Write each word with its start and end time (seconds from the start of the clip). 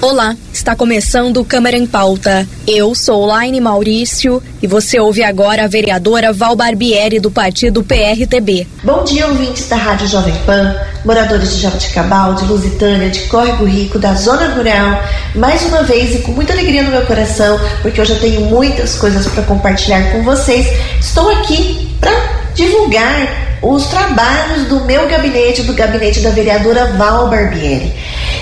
Olá, 0.00 0.36
está 0.52 0.76
começando 0.76 1.44
Câmara 1.44 1.76
em 1.76 1.84
Pauta. 1.84 2.46
Eu 2.68 2.94
sou 2.94 3.26
Laine 3.26 3.60
Maurício 3.60 4.40
e 4.62 4.66
você 4.68 5.00
ouve 5.00 5.24
agora 5.24 5.64
a 5.64 5.66
vereadora 5.66 6.32
Val 6.32 6.54
Barbieri 6.54 7.18
do 7.18 7.32
partido 7.32 7.82
PRTB. 7.82 8.64
Bom 8.84 9.02
dia, 9.02 9.26
ouvintes 9.26 9.68
da 9.68 9.74
Rádio 9.74 10.06
Jovem 10.06 10.36
Pan, 10.46 10.76
moradores 11.04 11.56
de 11.56 11.62
Jabuticabal, 11.62 12.34
de 12.34 12.44
Lusitânia, 12.44 13.10
de 13.10 13.22
Córrego 13.22 13.64
Rico, 13.64 13.98
da 13.98 14.14
Zona 14.14 14.54
Rural. 14.54 15.02
Mais 15.34 15.64
uma 15.64 15.82
vez 15.82 16.14
e 16.14 16.18
com 16.22 16.30
muita 16.30 16.52
alegria 16.52 16.84
no 16.84 16.92
meu 16.92 17.04
coração, 17.04 17.58
porque 17.82 18.00
hoje 18.00 18.12
eu 18.12 18.20
tenho 18.20 18.42
muitas 18.42 18.94
coisas 18.94 19.26
para 19.26 19.42
compartilhar 19.42 20.12
com 20.12 20.22
vocês. 20.22 20.68
Estou 21.00 21.28
aqui 21.28 21.88
para 22.00 22.12
divulgar 22.54 23.47
os 23.62 23.86
trabalhos 23.86 24.66
do 24.68 24.84
meu 24.84 25.08
gabinete, 25.08 25.62
do 25.62 25.74
gabinete 25.74 26.20
da 26.20 26.30
vereadora 26.30 26.92
Val 26.96 27.28
Barbieri. 27.28 27.92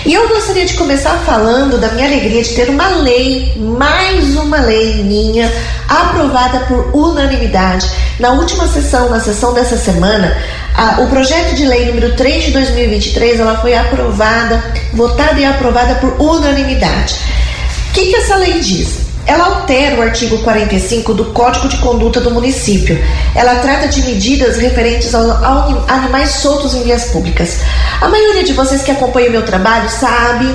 E 0.05 0.13
eu 0.13 0.27
gostaria 0.29 0.65
de 0.65 0.75
começar 0.75 1.17
falando 1.25 1.79
da 1.79 1.89
minha 1.89 2.07
alegria 2.07 2.43
de 2.43 2.53
ter 2.53 2.69
uma 2.69 2.87
lei, 2.97 3.53
mais 3.57 4.35
uma 4.35 4.61
lei 4.61 5.03
minha, 5.03 5.51
aprovada 5.87 6.59
por 6.61 6.95
unanimidade. 6.95 7.89
Na 8.19 8.31
última 8.31 8.67
sessão, 8.67 9.09
na 9.09 9.19
sessão 9.19 9.53
dessa 9.53 9.77
semana, 9.77 10.37
a, 10.73 11.01
o 11.01 11.07
projeto 11.07 11.55
de 11.55 11.65
lei 11.65 11.85
número 11.85 12.15
3 12.15 12.45
de 12.45 12.51
2023, 12.51 13.39
ela 13.39 13.59
foi 13.59 13.75
aprovada, 13.75 14.63
votada 14.93 15.39
e 15.39 15.45
aprovada 15.45 15.95
por 15.95 16.21
unanimidade. 16.21 17.15
O 17.89 17.93
que, 17.93 18.05
que 18.05 18.15
essa 18.15 18.35
lei 18.35 18.59
diz? 18.59 19.06
Ela 19.27 19.45
altera 19.45 19.97
o 19.97 20.01
artigo 20.01 20.37
45 20.39 21.13
do 21.13 21.25
Código 21.25 21.67
de 21.67 21.77
Conduta 21.77 22.21
do 22.21 22.31
município. 22.31 22.97
Ela 23.35 23.55
trata 23.55 23.89
de 23.89 24.01
medidas 24.03 24.57
referentes 24.57 25.13
a 25.13 25.67
animais 25.89 26.29
soltos 26.29 26.73
em 26.73 26.83
vias 26.83 27.05
públicas. 27.11 27.59
A 27.99 28.07
maioria 28.07 28.45
de 28.45 28.53
vocês 28.53 28.81
que 28.83 28.91
acompanha 28.91 29.27
o 29.27 29.31
meu 29.33 29.43
trabalho 29.43 29.89
sabe 29.89 30.45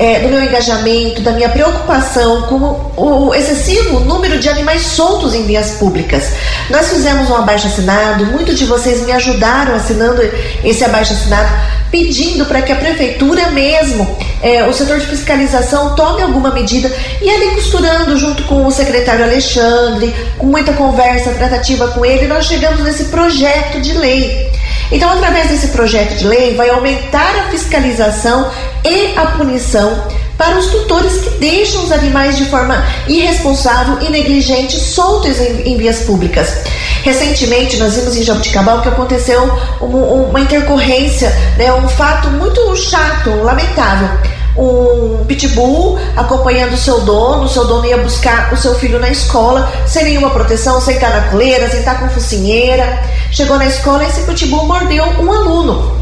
é, 0.00 0.20
do 0.20 0.28
meu 0.28 0.42
engajamento, 0.42 1.20
da 1.20 1.32
minha 1.32 1.48
preocupação 1.50 2.42
com 2.42 2.92
o 2.96 3.34
excessivo 3.34 4.00
número 4.00 4.38
de 4.38 4.48
animais 4.48 4.82
soltos 4.82 5.34
em 5.34 5.44
vias 5.44 5.72
públicas. 5.72 6.32
Nós 6.70 6.88
fizemos 6.88 7.28
um 7.28 7.36
abaixo 7.36 7.66
assinado, 7.66 8.24
muitos 8.24 8.58
de 8.58 8.64
vocês 8.64 9.04
me 9.04 9.12
ajudaram 9.12 9.74
assinando 9.74 10.22
esse 10.64 10.82
abaixo 10.84 11.12
assinado 11.12 11.48
pedindo 11.90 12.44
para 12.46 12.62
que 12.62 12.72
a 12.72 12.76
prefeitura 12.76 13.50
mesmo, 13.50 14.16
é, 14.42 14.64
o 14.64 14.72
setor 14.72 14.98
de 14.98 15.06
fiscalização, 15.06 15.94
tome 15.94 16.22
alguma 16.22 16.50
medida 16.52 16.90
e 17.20 17.28
ali 17.28 17.54
costurando 17.54 18.16
junto 18.16 18.44
com 18.44 18.66
o 18.66 18.70
secretário 18.70 19.24
Alexandre, 19.24 20.14
com 20.38 20.46
muita 20.46 20.72
conversa, 20.72 21.32
tratativa 21.32 21.88
com 21.88 22.04
ele, 22.04 22.26
nós 22.26 22.46
chegamos 22.46 22.80
nesse 22.82 23.04
projeto 23.06 23.80
de 23.80 23.92
lei. 23.92 24.50
Então, 24.92 25.10
através 25.10 25.48
desse 25.48 25.68
projeto 25.68 26.16
de 26.16 26.26
lei, 26.26 26.54
vai 26.54 26.68
aumentar 26.68 27.36
a 27.36 27.50
fiscalização 27.50 28.50
e 28.84 29.16
a 29.16 29.26
punição 29.26 30.08
para 30.40 30.56
os 30.56 30.68
tutores 30.68 31.18
que 31.18 31.28
deixam 31.38 31.84
os 31.84 31.92
animais 31.92 32.38
de 32.38 32.46
forma 32.46 32.82
irresponsável 33.06 33.98
e 34.00 34.10
negligente 34.10 34.80
soltos 34.80 35.38
em, 35.38 35.68
em 35.68 35.76
vias 35.76 35.98
públicas. 36.00 36.62
Recentemente, 37.02 37.76
nós 37.76 37.94
vimos 37.94 38.16
em 38.16 38.22
Jabuticabal 38.22 38.80
que 38.80 38.88
aconteceu 38.88 39.42
uma, 39.82 39.98
uma 39.98 40.40
intercorrência, 40.40 41.28
né, 41.58 41.70
um 41.74 41.86
fato 41.90 42.28
muito 42.30 42.74
chato, 42.74 43.28
lamentável 43.42 44.08
um 44.56 45.24
pitbull 45.26 45.96
acompanhando 46.16 46.72
o 46.72 46.76
seu 46.76 47.02
dono, 47.02 47.48
seu 47.48 47.66
dono 47.66 47.86
ia 47.86 47.98
buscar 47.98 48.52
o 48.52 48.56
seu 48.56 48.74
filho 48.74 48.98
na 48.98 49.08
escola, 49.08 49.70
sem 49.86 50.04
nenhuma 50.04 50.30
proteção, 50.30 50.80
sem 50.80 50.96
estar 50.96 51.10
na 51.10 51.28
coleira, 51.28 51.70
sem 51.70 51.78
estar 51.78 52.00
com 52.00 52.08
focinheira. 52.08 53.00
Chegou 53.30 53.56
na 53.56 53.66
escola 53.66 54.04
e 54.04 54.08
esse 54.08 54.22
pitbull 54.22 54.66
mordeu 54.66 55.04
um 55.04 55.32
aluno. 55.32 55.99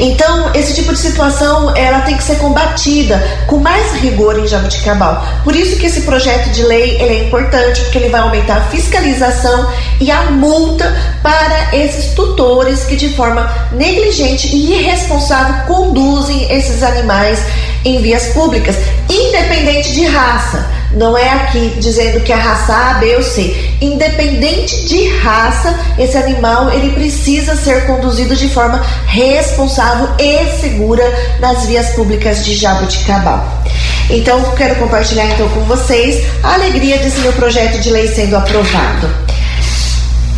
Então, 0.00 0.50
esse 0.54 0.74
tipo 0.74 0.92
de 0.92 0.98
situação 0.98 1.76
ela 1.76 2.00
tem 2.00 2.16
que 2.16 2.22
ser 2.22 2.36
combatida 2.38 3.22
com 3.46 3.58
mais 3.58 3.92
rigor 3.96 4.38
em 4.38 4.46
Jabuticabal. 4.46 5.22
Por 5.44 5.54
isso 5.54 5.78
que 5.78 5.86
esse 5.86 6.00
projeto 6.02 6.48
de 6.50 6.62
lei 6.62 6.96
ele 7.00 7.14
é 7.14 7.24
importante, 7.24 7.82
porque 7.82 7.98
ele 7.98 8.08
vai 8.08 8.22
aumentar 8.22 8.56
a 8.56 8.60
fiscalização 8.62 9.70
e 10.00 10.10
a 10.10 10.30
multa 10.30 10.90
para 11.22 11.76
esses 11.76 12.14
tutores 12.14 12.84
que 12.84 12.96
de 12.96 13.10
forma 13.10 13.52
negligente 13.72 14.48
e 14.48 14.72
irresponsável 14.72 15.66
conduzem 15.66 16.50
esses 16.50 16.82
animais 16.82 17.38
em 17.84 18.00
vias 18.00 18.28
públicas, 18.28 18.76
independente 19.08 19.92
de 19.92 20.06
raça. 20.06 20.79
Não 20.92 21.16
é 21.16 21.28
aqui 21.28 21.76
dizendo 21.78 22.20
que 22.20 22.32
a 22.32 22.36
raça 22.36 22.74
A, 22.74 22.94
B 22.94 23.16
ou 23.16 23.22
C. 23.22 23.54
Independente 23.80 24.86
de 24.86 25.08
raça, 25.18 25.78
esse 25.98 26.16
animal 26.16 26.70
ele 26.72 26.92
precisa 26.92 27.54
ser 27.54 27.86
conduzido 27.86 28.34
de 28.34 28.48
forma 28.48 28.84
responsável 29.06 30.08
e 30.18 30.44
segura 30.60 31.04
nas 31.38 31.66
vias 31.66 31.90
públicas 31.90 32.44
de 32.44 32.56
Jabuticabal. 32.56 33.62
Então, 34.10 34.42
quero 34.56 34.74
compartilhar 34.76 35.26
então 35.26 35.48
com 35.50 35.60
vocês 35.60 36.26
a 36.42 36.54
alegria 36.54 36.98
desse 36.98 37.20
meu 37.20 37.32
projeto 37.34 37.78
de 37.78 37.90
lei 37.90 38.08
sendo 38.08 38.36
aprovado. 38.36 39.29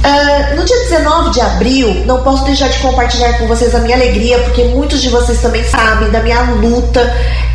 Uh, 0.03 0.57
no 0.57 0.65
dia 0.65 0.77
19 0.81 1.31
de 1.31 1.41
abril, 1.41 2.03
não 2.07 2.25
posso 2.25 2.45
deixar 2.45 2.69
de 2.69 2.79
compartilhar 2.79 3.39
com 3.39 3.47
vocês 3.47 3.73
a 3.73 3.79
minha 3.79 3.95
alegria, 3.95 4.37
porque 4.41 4.65
muitos 4.65 5.01
de 5.01 5.09
vocês 5.09 5.41
também 5.41 5.63
sabem 5.63 6.11
da 6.11 6.21
minha 6.21 6.41
luta 6.41 7.01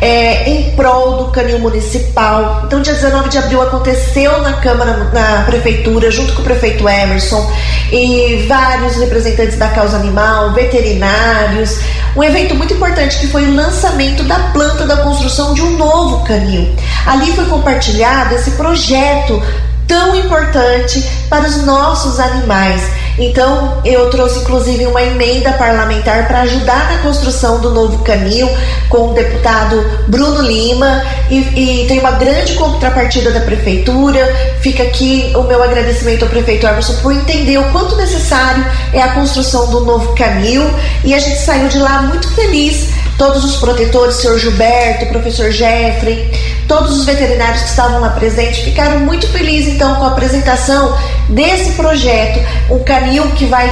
é, 0.00 0.48
em 0.48 0.70
prol 0.70 1.18
do 1.18 1.30
canil 1.30 1.58
municipal. 1.58 2.62
Então, 2.64 2.80
dia 2.80 2.94
19 2.94 3.28
de 3.28 3.36
abril 3.36 3.60
aconteceu 3.60 4.40
na 4.40 4.54
Câmara, 4.54 5.10
na 5.12 5.42
Prefeitura, 5.44 6.10
junto 6.10 6.32
com 6.32 6.40
o 6.40 6.44
prefeito 6.44 6.88
Emerson 6.88 7.52
e 7.92 8.46
vários 8.48 8.96
representantes 8.96 9.58
da 9.58 9.68
causa 9.68 9.98
animal, 9.98 10.54
veterinários. 10.54 11.80
Um 12.16 12.24
evento 12.24 12.54
muito 12.54 12.72
importante 12.72 13.18
que 13.18 13.26
foi 13.26 13.44
o 13.44 13.54
lançamento 13.54 14.22
da 14.24 14.38
planta 14.54 14.86
da 14.86 14.96
construção 14.96 15.52
de 15.52 15.60
um 15.60 15.76
novo 15.76 16.24
canil. 16.24 16.74
Ali 17.06 17.30
foi 17.32 17.44
compartilhado 17.44 18.34
esse 18.34 18.52
projeto 18.52 19.42
tão 19.88 20.14
importante 20.14 21.02
para 21.28 21.48
os 21.48 21.64
nossos 21.64 22.20
animais. 22.20 22.82
Então, 23.18 23.82
eu 23.84 24.08
trouxe 24.10 24.38
inclusive 24.38 24.86
uma 24.86 25.02
emenda 25.02 25.52
parlamentar 25.54 26.28
para 26.28 26.42
ajudar 26.42 26.92
na 26.92 26.98
construção 27.02 27.60
do 27.60 27.70
novo 27.70 27.98
canil 28.04 28.48
com 28.88 29.10
o 29.10 29.12
deputado 29.12 29.84
Bruno 30.06 30.40
Lima 30.40 31.02
e, 31.28 31.38
e, 31.38 31.86
tem 31.88 31.98
uma 31.98 32.12
grande 32.12 32.54
contrapartida 32.54 33.32
da 33.32 33.40
prefeitura. 33.40 34.24
Fica 34.60 34.84
aqui 34.84 35.32
o 35.34 35.42
meu 35.42 35.60
agradecimento 35.60 36.22
ao 36.22 36.28
prefeito 36.28 36.64
Emerson 36.64 36.94
por 37.02 37.12
entender 37.12 37.58
o 37.58 37.72
quanto 37.72 37.96
necessário 37.96 38.64
é 38.92 39.02
a 39.02 39.12
construção 39.14 39.68
do 39.68 39.80
novo 39.80 40.14
canil 40.14 40.62
e 41.02 41.12
a 41.12 41.18
gente 41.18 41.38
saiu 41.38 41.68
de 41.68 41.78
lá 41.78 42.02
muito 42.02 42.32
feliz 42.34 42.90
todos 43.18 43.44
os 43.44 43.56
protetores, 43.56 44.14
senhor 44.14 44.38
Gilberto, 44.38 45.06
professor 45.06 45.50
Jeffrey, 45.50 46.30
todos 46.68 46.98
os 46.98 47.04
veterinários 47.06 47.62
que 47.62 47.70
estavam 47.70 48.00
lá 48.00 48.10
presentes 48.10 48.58
ficaram 48.58 49.00
muito 49.00 49.26
felizes 49.28 49.74
então 49.74 49.96
com 49.96 50.04
a 50.04 50.08
apresentação 50.08 50.96
desse 51.30 51.72
projeto, 51.72 52.38
um 52.70 52.84
canil 52.84 53.24
que 53.30 53.46
vai, 53.46 53.66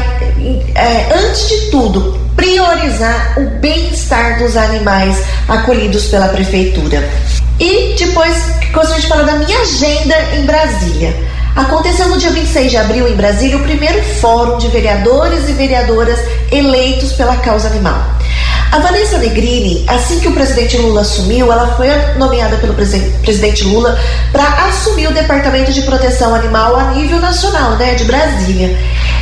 é, 0.74 1.14
antes 1.14 1.48
de 1.48 1.70
tudo, 1.70 2.18
priorizar 2.34 3.34
o 3.38 3.50
bem-estar 3.60 4.38
dos 4.38 4.56
animais 4.56 5.22
acolhidos 5.46 6.06
pela 6.06 6.28
prefeitura. 6.28 7.08
E 7.60 7.94
depois 7.98 8.34
gostaria 8.72 9.00
de 9.00 9.06
falar 9.06 9.22
da 9.22 9.36
minha 9.36 9.60
agenda 9.60 10.14
em 10.36 10.44
Brasília. 10.44 11.14
Aconteceu 11.54 12.08
no 12.08 12.18
dia 12.18 12.30
26 12.30 12.70
de 12.70 12.76
abril 12.76 13.08
em 13.08 13.16
Brasília 13.16 13.56
o 13.56 13.62
primeiro 13.62 14.02
fórum 14.20 14.58
de 14.58 14.68
vereadores 14.68 15.48
e 15.48 15.52
vereadoras 15.52 16.18
eleitos 16.52 17.12
pela 17.12 17.36
causa 17.36 17.68
animal. 17.68 18.15
A 18.72 18.78
Vanessa 18.78 19.18
Negrini, 19.18 19.84
assim 19.86 20.20
que 20.20 20.28
o 20.28 20.34
presidente 20.34 20.76
Lula 20.76 21.00
assumiu, 21.00 21.50
ela 21.52 21.76
foi 21.76 21.88
nomeada 22.18 22.56
pelo 22.56 22.74
presidente 22.74 23.64
Lula 23.64 23.98
para 24.32 24.66
assumir 24.66 25.06
o 25.08 25.14
Departamento 25.14 25.72
de 25.72 25.82
Proteção 25.82 26.34
Animal 26.34 26.76
a 26.76 26.90
nível 26.92 27.20
nacional, 27.20 27.76
né, 27.76 27.94
de 27.94 28.04
Brasília. 28.04 28.76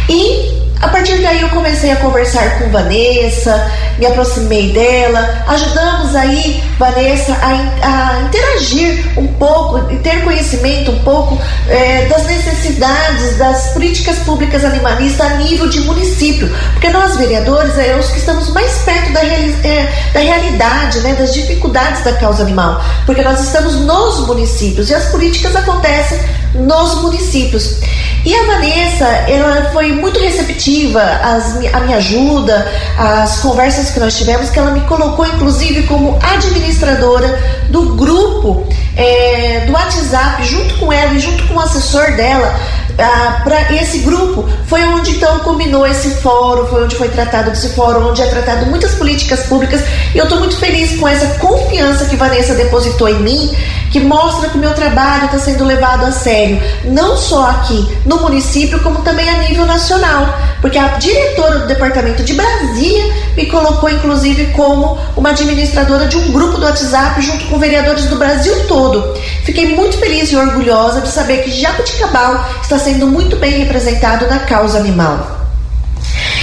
E 0.08 0.63
a 0.84 0.88
partir 0.88 1.16
daí 1.22 1.40
eu 1.40 1.48
comecei 1.48 1.90
a 1.90 1.96
conversar 1.96 2.58
com 2.58 2.68
Vanessa, 2.68 3.70
me 3.98 4.04
aproximei 4.04 4.70
dela, 4.70 5.42
ajudamos 5.48 6.14
aí 6.14 6.62
Vanessa 6.78 7.32
a, 7.32 8.18
a 8.18 8.20
interagir 8.20 9.06
um 9.16 9.26
pouco 9.28 9.90
e 9.90 9.96
ter 10.00 10.22
conhecimento 10.22 10.90
um 10.90 10.98
pouco 10.98 11.40
é, 11.68 12.04
das 12.04 12.26
necessidades 12.26 13.38
das 13.38 13.68
políticas 13.68 14.18
públicas 14.18 14.62
animalistas 14.62 15.26
a 15.32 15.36
nível 15.36 15.70
de 15.70 15.80
município, 15.80 16.54
porque 16.72 16.90
nós 16.90 17.16
vereadores 17.16 17.78
é 17.78 17.96
os 17.96 18.10
que 18.10 18.18
estamos 18.18 18.50
mais 18.50 18.82
perto 18.82 19.10
da, 19.14 19.24
é, 19.24 19.90
da 20.12 20.20
realidade, 20.20 21.00
né, 21.00 21.14
das 21.14 21.32
dificuldades 21.32 22.04
da 22.04 22.12
causa 22.12 22.42
animal, 22.42 22.84
porque 23.06 23.22
nós 23.22 23.40
estamos 23.40 23.76
nos 23.76 24.26
municípios 24.26 24.90
e 24.90 24.94
as 24.94 25.06
políticas 25.06 25.56
acontecem 25.56 26.43
nos 26.54 27.02
municípios. 27.02 27.80
E 28.24 28.34
a 28.34 28.46
Vanessa, 28.46 29.04
ela 29.28 29.70
foi 29.70 29.92
muito 29.92 30.18
receptiva 30.18 31.02
às, 31.02 31.56
a 31.74 31.80
minha 31.80 31.98
ajuda, 31.98 32.66
às 32.96 33.40
conversas 33.40 33.90
que 33.90 34.00
nós 34.00 34.16
tivemos, 34.16 34.48
que 34.48 34.58
ela 34.58 34.70
me 34.70 34.80
colocou 34.82 35.26
inclusive 35.26 35.82
como 35.82 36.18
administradora 36.22 37.38
do 37.68 37.94
grupo 37.96 38.66
é, 38.96 39.64
do 39.66 39.72
WhatsApp, 39.72 40.42
junto 40.44 40.74
com 40.76 40.92
ela 40.92 41.12
e 41.12 41.18
junto 41.18 41.46
com 41.48 41.54
o 41.54 41.60
assessor 41.60 42.16
dela, 42.16 42.58
ah, 42.98 43.40
para 43.42 43.72
esse 43.72 43.98
grupo 43.98 44.48
foi 44.66 44.84
onde 44.84 45.12
então 45.12 45.40
combinou 45.40 45.86
esse 45.86 46.10
fórum, 46.16 46.66
foi 46.66 46.84
onde 46.84 46.96
foi 46.96 47.08
tratado 47.08 47.50
esse 47.50 47.70
fórum, 47.70 48.10
onde 48.10 48.22
é 48.22 48.26
tratado 48.26 48.66
muitas 48.66 48.94
políticas 48.94 49.40
públicas. 49.46 49.82
E 50.14 50.18
eu 50.18 50.24
estou 50.24 50.38
muito 50.38 50.56
feliz 50.56 50.98
com 50.98 51.08
essa 51.08 51.38
confiança 51.38 52.04
que 52.06 52.16
Vanessa 52.16 52.54
depositou 52.54 53.08
em 53.08 53.20
mim, 53.20 53.54
que 53.90 54.00
mostra 54.00 54.48
que 54.48 54.56
o 54.56 54.60
meu 54.60 54.74
trabalho 54.74 55.26
está 55.26 55.38
sendo 55.38 55.64
levado 55.64 56.04
a 56.04 56.12
sério, 56.12 56.60
não 56.84 57.16
só 57.16 57.50
aqui 57.50 57.88
no 58.04 58.18
município, 58.18 58.80
como 58.80 59.02
também 59.02 59.28
a 59.28 59.38
nível 59.38 59.66
nacional, 59.66 60.38
porque 60.64 60.78
a 60.78 60.96
diretora 60.96 61.58
do 61.58 61.66
departamento 61.66 62.22
de 62.22 62.32
Brasília 62.32 63.04
me 63.36 63.44
colocou 63.44 63.90
inclusive 63.90 64.46
como 64.52 64.98
uma 65.14 65.28
administradora 65.28 66.06
de 66.06 66.16
um 66.16 66.32
grupo 66.32 66.56
do 66.56 66.64
WhatsApp 66.64 67.20
junto 67.20 67.44
com 67.48 67.58
vereadores 67.58 68.06
do 68.06 68.16
Brasil 68.16 68.66
todo. 68.66 69.14
Fiquei 69.44 69.76
muito 69.76 69.98
feliz 69.98 70.32
e 70.32 70.36
orgulhosa 70.36 71.02
de 71.02 71.08
saber 71.10 71.42
que 71.42 71.50
Jabuticabal 71.50 72.48
está 72.62 72.78
sendo 72.78 73.06
muito 73.06 73.36
bem 73.36 73.58
representado 73.58 74.26
na 74.26 74.38
causa 74.38 74.78
animal. 74.78 75.38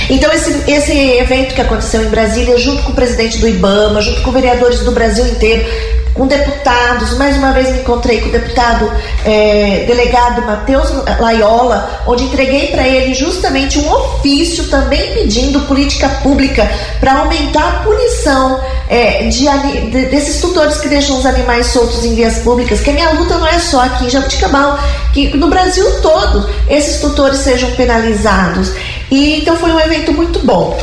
Então, 0.07 0.31
esse, 0.31 0.69
esse 0.69 0.93
evento 1.17 1.55
que 1.55 1.61
aconteceu 1.61 2.03
em 2.03 2.09
Brasília, 2.09 2.59
junto 2.59 2.83
com 2.83 2.91
o 2.91 2.95
presidente 2.95 3.39
do 3.39 3.47
IBAMA, 3.47 4.01
junto 4.01 4.21
com 4.21 4.31
vereadores 4.31 4.81
do 4.81 4.91
Brasil 4.91 5.25
inteiro, 5.25 5.65
com 6.13 6.27
deputados, 6.27 7.17
mais 7.17 7.37
uma 7.37 7.51
vez 7.51 7.69
me 7.69 7.79
encontrei 7.79 8.19
com 8.19 8.29
o 8.29 8.31
deputado 8.31 8.91
é, 9.25 9.85
delegado 9.87 10.41
Matheus 10.41 10.89
Laiola, 11.19 12.01
onde 12.05 12.25
entreguei 12.25 12.67
para 12.67 12.87
ele 12.87 13.13
justamente 13.13 13.79
um 13.79 13.91
ofício 13.91 14.65
também 14.65 15.13
pedindo 15.13 15.61
política 15.61 16.09
pública 16.21 16.69
para 16.99 17.19
aumentar 17.19 17.67
a 17.67 17.71
punição 17.83 18.59
é, 18.89 19.29
de, 19.29 19.45
de, 19.89 20.05
desses 20.07 20.41
tutores 20.41 20.77
que 20.81 20.89
deixam 20.89 21.17
os 21.17 21.25
animais 21.25 21.67
soltos 21.67 22.03
em 22.03 22.13
vias 22.13 22.39
públicas, 22.39 22.81
que 22.81 22.89
a 22.89 22.93
minha 22.93 23.11
luta 23.11 23.37
não 23.37 23.47
é 23.47 23.57
só 23.57 23.81
aqui 23.81 24.05
em 24.05 24.09
Jabuticabal, 24.09 24.77
que 25.13 25.35
no 25.37 25.47
Brasil 25.47 26.01
todo 26.01 26.49
esses 26.69 26.99
tutores 26.99 27.39
sejam 27.39 27.71
penalizados. 27.71 28.73
E 29.09 29.39
então 29.39 29.55
foi 29.55 29.71
um 29.71 29.79
evento 29.79 30.11
muito 30.11 30.39
bom. 30.39 30.77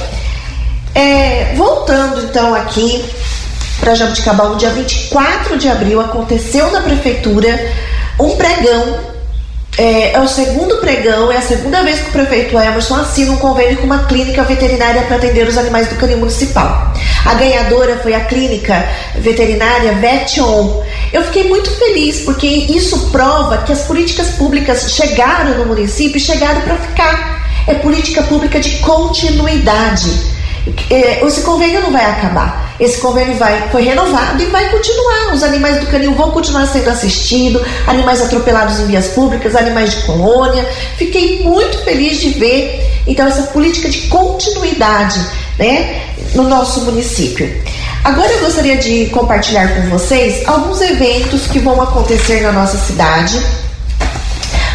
É, 0.95 1.53
voltando 1.55 2.23
então 2.25 2.55
aqui 2.55 3.05
para 3.81 3.95
Jabuticabal, 3.95 4.57
dia 4.57 4.71
24 4.71 5.57
de 5.57 5.69
abril, 5.69 6.01
aconteceu 6.01 6.71
na 6.71 6.81
prefeitura 6.81 7.73
um 8.19 8.37
pregão. 8.37 9.19
É, 9.79 10.15
é, 10.15 10.21
o 10.21 10.27
segundo 10.27 10.79
pregão, 10.79 11.31
é 11.31 11.37
a 11.37 11.41
segunda 11.41 11.85
vez 11.85 12.01
que 12.01 12.09
o 12.09 12.13
prefeito 12.13 12.59
Emerson 12.59 12.97
assina 12.97 13.31
um 13.31 13.37
convênio 13.37 13.77
com 13.77 13.85
uma 13.85 14.07
clínica 14.07 14.43
veterinária 14.43 15.03
para 15.03 15.17
atender 15.17 15.47
os 15.47 15.57
animais 15.57 15.87
do 15.87 15.95
canil 15.95 16.19
municipal. 16.19 16.93
A 17.25 17.35
ganhadora 17.35 17.97
foi 17.99 18.13
a 18.13 18.25
clínica 18.25 18.89
veterinária 19.15 19.93
Vetion. 19.93 20.83
Eu 21.13 21.23
fiquei 21.25 21.49
muito 21.49 21.71
feliz 21.71 22.23
porque 22.23 22.47
isso 22.47 23.11
prova 23.11 23.59
que 23.59 23.73
as 23.73 23.83
políticas 23.83 24.31
públicas 24.31 24.93
chegaram 24.93 25.59
no 25.59 25.67
município 25.67 26.17
e 26.17 26.21
chegaram 26.21 26.61
para 26.63 26.77
ficar. 26.77 27.39
É 27.69 27.75
política 27.75 28.23
pública 28.23 28.59
de 28.59 28.79
continuidade. 28.79 30.11
É, 30.91 31.25
esse 31.25 31.43
convênio 31.43 31.83
não 31.83 31.93
vai 31.93 32.05
acabar. 32.05 32.68
Esse 32.79 32.99
convênio 33.01 33.37
vai, 33.37 33.69
foi 33.71 33.83
renovado 33.83 34.43
e 34.43 34.47
vai 34.47 34.71
continuar. 34.71 35.35
Os 35.35 35.43
animais 35.43 35.81
do 35.81 35.87
canil 35.87 36.15
vão 36.15 36.31
continuar 36.31 36.67
sendo 36.67 36.89
assistidos, 36.91 37.63
animais 37.87 38.23
atropelados 38.23 38.79
em 38.81 38.87
vias 38.87 39.09
públicas, 39.09 39.57
animais 39.57 39.95
de 39.95 40.03
colônia. 40.03 40.65
Fiquei 40.97 41.43
muito 41.43 41.79
feliz 41.79 42.21
de 42.21 42.31
ver, 42.31 43.03
então, 43.07 43.27
essa 43.27 43.43
política 43.45 43.89
de 43.89 44.03
continuidade 44.03 45.21
né, 45.59 46.03
no 46.35 46.45
nosso 46.45 46.83
município. 46.83 47.51
Agora 48.05 48.31
eu 48.31 48.41
gostaria 48.41 48.77
de 48.77 49.07
compartilhar 49.07 49.75
com 49.75 49.89
vocês 49.91 50.47
alguns 50.47 50.81
eventos 50.81 51.47
que 51.49 51.59
vão 51.59 51.81
acontecer 51.83 52.43
na 52.43 52.53
nossa 52.53 52.79
cidade 52.79 53.43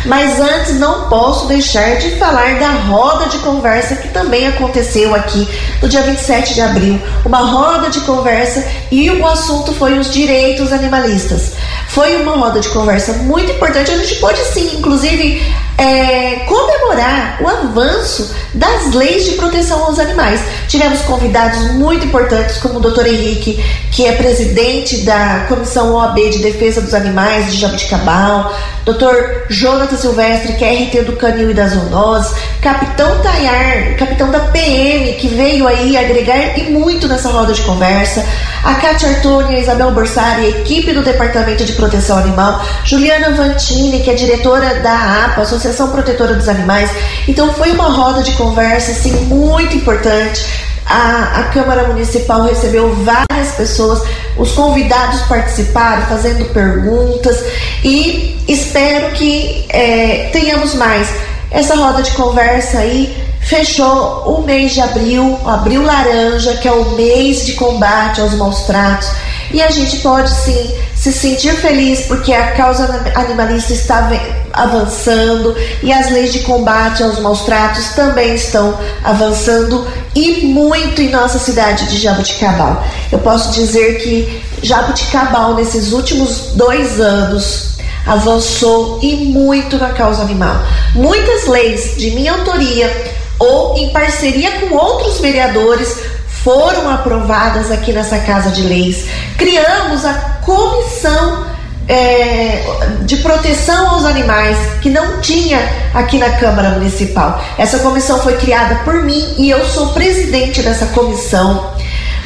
mas 0.06 0.40
antes 0.40 0.80
não 0.80 1.08
posso 1.10 1.48
deixar 1.48 1.98
de 1.98 2.12
falar 2.18 2.60
da 2.60 2.70
roda 2.70 3.28
de 3.28 3.38
conversa 3.40 3.96
que 3.96 4.10
também 4.10 4.48
aconteceu 4.48 5.14
aqui 5.16 5.48
no 5.82 5.88
dia 5.88 6.02
27 6.02 6.54
de 6.54 6.62
abril. 6.62 7.00
Uma 7.26 7.40
roda 7.40 7.90
de 7.90 8.02
conversa 8.02 8.66
e 8.92 9.10
o 9.10 9.26
assunto 9.26 9.74
foi 9.74 9.98
os 9.98 10.12
direitos 10.12 10.72
animalistas. 10.72 11.54
Foi 11.88 12.22
uma 12.22 12.36
roda 12.36 12.60
de 12.60 12.70
conversa 12.70 13.14
muito 13.14 13.52
importante. 13.52 13.92
A 13.92 13.98
gente 13.98 14.16
pode 14.16 14.40
sim, 14.40 14.78
inclusive, 14.78 15.42
é, 15.83 16.45
comemorar 16.47 17.39
o 17.41 17.47
avanço 17.47 18.33
das 18.53 18.94
leis 18.94 19.25
de 19.25 19.31
proteção 19.31 19.83
aos 19.83 20.00
animais. 20.00 20.39
Tivemos 20.68 21.01
convidados 21.01 21.71
muito 21.71 22.06
importantes, 22.06 22.57
como 22.57 22.75
o 22.75 22.80
Dr. 22.80 23.07
Henrique, 23.07 23.62
que 23.91 24.06
é 24.06 24.13
presidente 24.13 24.97
da 25.00 25.45
Comissão 25.50 25.94
OAB 25.94 26.15
de 26.30 26.39
Defesa 26.39 26.81
dos 26.81 26.94
Animais 26.94 27.51
de 27.51 27.57
Jabuticabal, 27.57 28.53
Dr. 28.85 29.50
Jonathan 29.50 29.97
Silvestre, 29.97 30.53
que 30.53 30.63
é 30.63 30.83
RT 30.85 31.06
do 31.06 31.18
Canil 31.18 31.51
e 31.51 31.53
das 31.53 31.71
Zoonoses, 31.71 32.33
Capitão 32.62 33.19
Tayar, 33.21 33.97
capitão 33.97 34.31
da 34.31 34.39
PM, 34.39 35.13
que 35.13 35.27
veio 35.27 35.68
aí 35.68 35.97
agregar 35.97 36.57
e 36.57 36.69
muito 36.71 37.07
nessa 37.07 37.30
roda 37.30 37.53
de 37.53 37.62
conversa, 37.62 38.25
a 38.63 38.75
Cátia 38.75 39.10
Artoni, 39.10 39.56
a 39.56 39.60
Isabel 39.60 39.92
Borsari, 39.92 40.48
equipe 40.48 40.94
do 40.94 41.04
Departamento 41.04 41.65
de 41.65 41.74
Proteção 41.74 42.18
Animal, 42.18 42.63
Juliana 42.86 43.31
Vantini, 43.31 44.01
que 44.01 44.10
é 44.10 44.13
diretora 44.13 44.75
da 44.75 45.25
APA, 45.25 45.42
Associação 45.42 45.89
Protetora 45.89 46.33
dos 46.36 46.48
Animais. 46.48 46.89
Então 47.27 47.54
foi 47.54 47.71
uma 47.71 47.89
roda 47.89 48.24
de 48.24 48.31
conversa 48.33 48.92
assim 48.92 49.12
muito 49.25 49.75
importante. 49.75 50.45
A, 50.86 51.39
a, 51.39 51.44
Câmara 51.54 51.88
Municipal 51.88 52.44
recebeu 52.44 52.94
várias 53.04 53.54
pessoas, 53.56 54.01
os 54.38 54.51
convidados 54.51 55.21
participaram, 55.24 56.06
fazendo 56.07 56.45
perguntas 56.54 57.44
e 57.83 58.38
espero 58.48 59.12
que 59.13 59.66
é, 59.69 60.30
tenhamos 60.31 60.74
mais. 60.75 61.09
Essa 61.51 61.75
roda 61.75 62.01
de 62.01 62.12
conversa 62.12 62.80
aí 62.80 63.16
fechou 63.54 64.24
o 64.26 64.42
mês 64.42 64.74
de 64.74 64.82
abril, 64.82 65.40
abril 65.46 65.84
laranja, 65.84 66.58
que 66.58 66.68
é 66.68 66.72
o 66.72 66.92
mês 66.96 67.46
de 67.46 67.54
combate 67.54 68.20
aos 68.20 68.34
maus 68.34 68.62
tratos. 68.62 69.08
E 69.52 69.62
a 69.62 69.70
gente 69.70 69.98
pode 69.98 70.32
sim 70.32 70.76
se 70.96 71.14
sentir 71.14 71.54
feliz 71.58 72.08
porque 72.08 72.34
a 72.34 72.54
causa 72.54 73.06
animalista 73.14 73.74
está 73.74 74.10
avançando 74.54 75.56
e 75.84 75.94
as 75.94 76.10
leis 76.10 76.34
de 76.34 76.40
combate 76.40 77.04
aos 77.04 77.20
maus 77.20 77.42
tratos 77.42 77.90
também 77.90 78.34
estão 78.34 78.76
avançando 79.04 79.86
e 80.16 80.48
muito 80.48 81.00
em 81.02 81.10
nossa 81.12 81.38
cidade 81.38 81.86
de 81.86 82.00
Jabuticabal. 82.00 82.84
Eu 83.12 83.20
posso 83.20 83.52
dizer 83.52 84.00
que 84.02 84.44
Jabuticabal, 84.64 85.54
nesses 85.54 85.92
últimos 85.92 86.54
dois 86.56 87.00
anos, 87.00 87.78
avançou 88.07 89.00
e 89.04 89.16
muito 89.16 89.78
na 89.78 89.90
causa 89.90 90.24
animal. 90.24 90.56
Muitas 90.95 91.45
leis 91.45 91.95
de 91.98 92.10
minha 92.12 92.33
autoria 92.33 93.14
ou 93.44 93.78
em 93.78 93.90
parceria 93.90 94.52
com 94.59 94.76
outros 94.76 95.19
vereadores 95.19 95.97
foram 96.44 96.90
aprovadas 96.90 97.71
aqui 97.71 97.92
nessa 97.92 98.19
Casa 98.19 98.50
de 98.52 98.64
Leis. 98.64 99.06
Criamos 99.38 100.06
a 100.06 100.14
Comissão 100.45 101.45
é, 101.88 102.64
de 103.02 103.18
Proteção 103.18 103.90
aos 103.92 104.06
Animais, 104.06 104.57
que 104.81 104.90
não 104.90 105.19
tinha 105.21 105.59
aqui 105.94 106.18
na 106.18 106.31
Câmara 106.31 106.71
Municipal. 106.71 107.44
Essa 107.57 107.80
comissão 107.80 108.19
foi 108.19 108.38
criada 108.38 108.76
por 108.83 109.04
mim 109.04 109.35
e 109.38 109.50
eu 109.50 109.66
sou 109.66 109.88
presidente 109.88 110.62
dessa 110.62 110.88
comissão. 110.88 111.71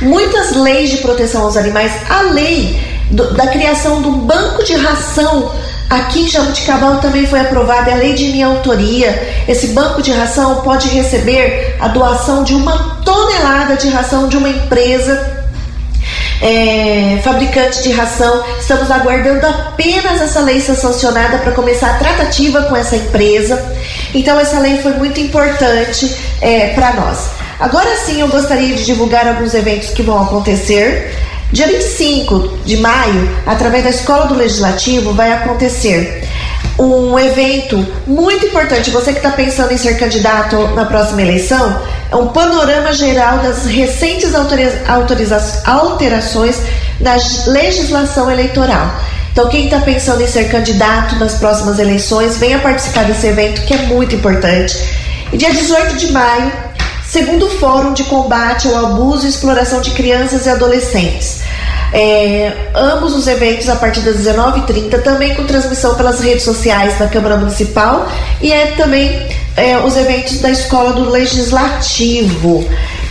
Muitas 0.02 0.56
leis 0.56 0.92
de 0.92 0.98
proteção 0.98 1.44
aos 1.44 1.58
animais, 1.58 1.92
a 2.10 2.22
lei 2.22 2.80
do, 3.10 3.34
da 3.34 3.48
criação 3.48 4.02
do 4.02 4.12
banco 4.12 4.64
de 4.64 4.76
ração 4.76 5.52
Aqui 5.90 6.24
em 6.24 6.28
Jabuticabal 6.28 6.98
também 6.98 7.26
foi 7.26 7.40
aprovada 7.40 7.92
a 7.92 7.96
lei 7.96 8.14
de 8.14 8.26
minha 8.26 8.48
autoria. 8.48 9.44
Esse 9.48 9.68
banco 9.68 10.02
de 10.02 10.12
ração 10.12 10.62
pode 10.62 10.90
receber 10.90 11.78
a 11.80 11.88
doação 11.88 12.44
de 12.44 12.54
uma 12.54 12.98
tonelada 13.06 13.78
de 13.78 13.88
ração 13.88 14.28
de 14.28 14.36
uma 14.36 14.50
empresa 14.50 15.46
é, 16.42 17.20
fabricante 17.24 17.84
de 17.84 17.92
ração. 17.92 18.44
Estamos 18.60 18.92
aguardando 18.92 19.48
apenas 19.48 20.22
essa 20.22 20.42
lei 20.42 20.60
ser 20.60 20.76
sancionada 20.76 21.38
para 21.38 21.54
começar 21.54 21.92
a 21.92 21.98
tratativa 21.98 22.64
com 22.64 22.76
essa 22.76 22.98
empresa. 22.98 23.64
Então, 24.14 24.38
essa 24.38 24.60
lei 24.60 24.80
foi 24.80 24.94
muito 24.94 25.22
importante 25.22 26.14
é, 26.42 26.74
para 26.74 26.94
nós. 26.94 27.30
Agora 27.60 27.96
sim, 28.06 28.20
eu 28.20 28.28
gostaria 28.28 28.76
de 28.76 28.86
divulgar 28.86 29.28
alguns 29.28 29.54
eventos 29.54 29.90
que 29.90 30.04
vão 30.04 30.22
acontecer. 30.22 31.16
Dia 31.52 31.68
25 31.68 32.60
de 32.66 32.78
maio, 32.78 33.30
através 33.46 33.84
da 33.86 33.90
Escola 33.90 34.26
do 34.28 34.36
Legislativo, 34.36 35.14
vai 35.14 35.32
acontecer 35.32 36.28
um 36.78 37.18
evento 37.18 37.88
muito 38.06 38.46
importante. 38.46 38.92
Você 38.92 39.12
que 39.12 39.20
está 39.20 39.32
pensando 39.32 39.72
em 39.72 39.78
ser 39.78 39.98
candidato 39.98 40.58
na 40.76 40.86
próxima 40.86 41.22
eleição, 41.22 41.82
é 42.12 42.16
um 42.18 42.28
panorama 42.28 42.92
geral 42.92 43.40
das 43.40 43.66
recentes 43.66 44.34
alterações 45.66 46.62
na 47.00 47.16
legislação 47.48 48.30
eleitoral. 48.30 48.92
Então, 49.32 49.48
quem 49.50 49.66
está 49.66 49.80
pensando 49.80 50.22
em 50.22 50.28
ser 50.28 50.50
candidato 50.50 51.16
nas 51.16 51.36
próximas 51.36 51.80
eleições, 51.80 52.38
venha 52.38 52.60
participar 52.60 53.06
desse 53.06 53.28
evento 53.28 53.62
que 53.62 53.74
é 53.74 53.78
muito 53.84 54.16
importante. 54.16 54.78
E 55.32 55.38
dia 55.38 55.52
18 55.52 55.96
de 55.96 56.12
maio, 56.12 56.52
segundo 57.18 57.50
Fórum 57.50 57.94
de 57.94 58.04
Combate 58.04 58.68
ao 58.68 58.86
Abuso 58.86 59.26
e 59.26 59.30
Exploração 59.30 59.82
de 59.82 59.90
Crianças 59.90 60.46
e 60.46 60.50
Adolescentes. 60.52 61.42
É, 61.92 62.70
ambos 62.76 63.16
os 63.16 63.26
eventos 63.26 63.68
a 63.70 63.76
partir 63.76 64.02
das 64.02 64.18
19h30, 64.18 65.02
também 65.02 65.34
com 65.34 65.44
transmissão 65.44 65.96
pelas 65.96 66.20
redes 66.20 66.44
sociais 66.44 67.00
da 67.00 67.08
Câmara 67.08 67.36
Municipal 67.38 68.08
e 68.40 68.52
é 68.52 68.68
também 68.78 69.20
é, 69.56 69.80
os 69.80 69.98
eventos 69.98 70.38
da 70.42 70.52
Escola 70.52 70.94
do 70.94 71.10
Legislativo. 71.10 72.64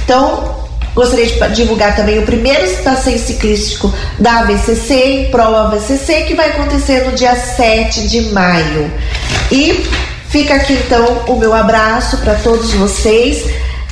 Então, 0.05 0.55
gostaria 0.95 1.27
de 1.27 1.57
divulgar 1.57 1.97
também 1.97 2.21
o 2.21 2.23
primeiro 2.23 2.65
passeio 2.85 3.19
ciclístico 3.19 3.93
da 4.21 4.39
AVCC, 4.39 4.95
em 4.95 5.31
Pro 5.33 5.43
AVCC, 5.43 6.27
que 6.29 6.35
vai 6.37 6.51
acontecer 6.51 7.07
no 7.07 7.11
dia 7.11 7.35
7 7.35 8.07
de 8.07 8.21
maio. 8.33 8.89
E 9.51 9.85
fica 10.29 10.55
aqui 10.55 10.75
então 10.75 11.25
o 11.27 11.35
meu 11.35 11.53
abraço 11.53 12.19
para 12.19 12.37
todos 12.37 12.73
vocês. 12.73 13.45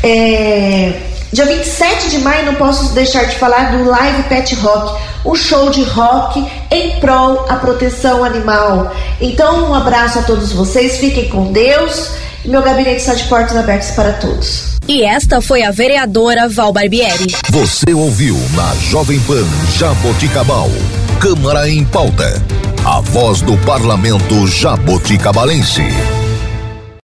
É, 0.05 0.93
Dia 1.35 1.47
27 1.47 2.11
de 2.11 2.19
maio 2.19 2.47
não 2.47 2.55
posso 2.55 2.95
deixar 2.95 3.25
de 3.25 3.35
falar 3.35 3.77
do 3.77 3.91
Live 3.91 4.23
Pet 4.29 4.55
Rock, 4.55 5.03
um 5.27 5.35
show 5.35 5.69
de 5.69 5.83
rock 5.83 6.47
em 6.71 7.01
prol 7.01 7.45
à 7.49 7.57
proteção 7.57 8.23
animal. 8.23 8.95
Então, 9.21 9.69
um 9.69 9.75
abraço 9.75 10.21
a 10.21 10.23
todos 10.23 10.53
vocês, 10.53 10.99
fiquem 10.99 11.29
com 11.29 11.51
Deus. 11.51 12.11
Meu 12.45 12.63
gabinete 12.63 12.99
está 13.01 13.15
de 13.15 13.25
portas 13.25 13.57
abertas 13.57 13.91
para 13.91 14.13
todos. 14.13 14.77
E 14.87 15.03
esta 15.03 15.41
foi 15.41 15.65
a 15.65 15.73
vereadora 15.73 16.49
Val 16.49 16.73
Barbieri. 16.73 17.35
Você 17.51 17.93
ouviu 17.93 18.37
na 18.53 18.73
Jovem 18.77 19.19
Pan 19.19 19.45
Jaboticabal. 19.77 20.71
Câmara 21.19 21.69
em 21.69 21.85
pauta. 21.85 22.41
A 22.85 23.01
voz 23.01 23.41
do 23.41 23.57
parlamento 23.65 24.47
jaboticabalense. 24.47 25.83